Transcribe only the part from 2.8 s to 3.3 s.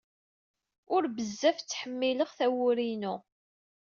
inu